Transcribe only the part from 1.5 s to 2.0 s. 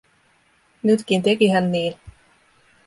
niin.